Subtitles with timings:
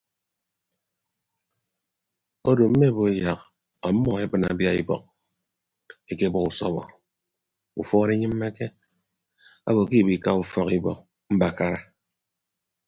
[2.49, 3.39] Odo mme bo yak
[3.87, 5.03] ọmmọ ebịne abia ibọk
[6.11, 6.81] ekebọ usọbọ
[7.79, 8.65] ufuọd inyịmmeke
[9.67, 10.99] abo ke ibiika ufọk ibọk
[11.35, 11.79] mbakara.